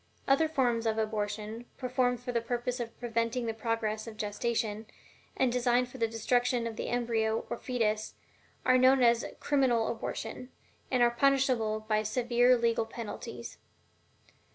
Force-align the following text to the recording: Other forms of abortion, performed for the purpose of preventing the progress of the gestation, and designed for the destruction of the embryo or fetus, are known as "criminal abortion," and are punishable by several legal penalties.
Other 0.27 0.47
forms 0.47 0.87
of 0.87 0.97
abortion, 0.97 1.65
performed 1.77 2.21
for 2.21 2.31
the 2.31 2.41
purpose 2.41 2.79
of 2.79 2.99
preventing 2.99 3.45
the 3.45 3.53
progress 3.53 4.07
of 4.07 4.15
the 4.15 4.19
gestation, 4.19 4.87
and 5.37 5.51
designed 5.51 5.89
for 5.89 5.99
the 5.99 6.07
destruction 6.07 6.65
of 6.65 6.75
the 6.75 6.87
embryo 6.89 7.45
or 7.51 7.57
fetus, 7.59 8.15
are 8.65 8.79
known 8.79 9.03
as 9.03 9.23
"criminal 9.39 9.89
abortion," 9.89 10.49
and 10.89 11.03
are 11.03 11.11
punishable 11.11 11.81
by 11.81 12.01
several 12.01 12.57
legal 12.57 12.87
penalties. 12.87 13.59